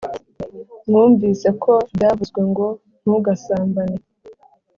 Mwumvise 0.87 1.49
ko 1.63 1.73
byavuzwe 1.95 2.39
ngo 2.49 2.67
ntugasambane 3.01 3.97